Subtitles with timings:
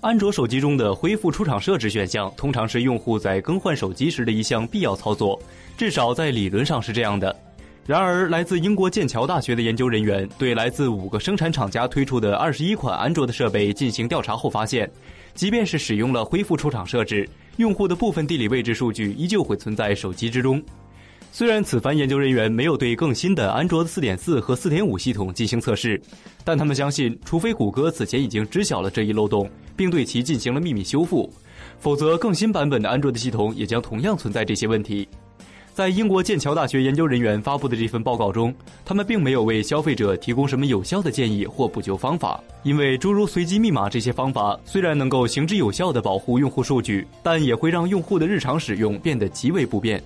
[0.00, 5.36] 安卓手机中的恢复出厂设置选项，通常是用户在更换手机时的一项必要操作，
[5.76, 7.34] 至少在理论上是这样的。
[7.84, 14.88] 然而，来自英国剑桥大学的研究人员对来自五个生产厂家推出的二十一款安卓的设备进行调查后发现，
[15.34, 20.62] 即便是使用了恢复出厂设置，用户的部分地理位置数据依旧会存在手机之中。
[21.32, 26.00] 虽然此番研究人员没有对更新的安卓四点四和四点五系统进行测试，
[26.44, 31.32] 但他们相信，除非谷歌此前已经知晓了这一漏洞，并对其进行了秘密修复，
[31.78, 35.06] 否则更新版本的安卓的系统也将同样存在这些问题。
[35.72, 38.52] 在英国剑桥大学研究人员发布的这份报告中，
[38.84, 50.02] 他们并没有为消费者提供什么有效的建议或补救方法，因为诸如随机密码这些方法虽然能够行之有效地保护用户数据，但也会让用户的日常使用变得极为不便。